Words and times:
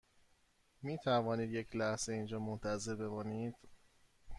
می 0.83 0.97
توانید 0.97 1.51
یک 1.51 1.75
لحظه 1.75 2.13
اینجا 2.13 2.39
منتظر 2.39 2.95
بمانید؟ 2.95 3.55